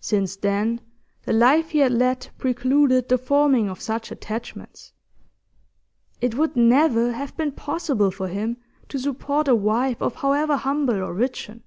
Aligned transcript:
Since 0.00 0.36
then 0.36 0.80
the 1.24 1.34
life 1.34 1.68
he 1.72 1.80
had 1.80 1.92
led 1.92 2.30
precluded 2.38 3.10
the 3.10 3.18
forming 3.18 3.68
of 3.68 3.78
such 3.78 4.10
attachments; 4.10 4.94
it 6.18 6.34
would 6.34 6.56
never 6.56 7.12
have 7.12 7.36
been 7.36 7.52
possible 7.52 8.10
for 8.10 8.28
him 8.28 8.56
to 8.88 8.98
support 8.98 9.48
a 9.48 9.54
wife 9.54 10.00
of 10.00 10.14
however 10.14 10.56
humble 10.56 11.02
origin. 11.02 11.62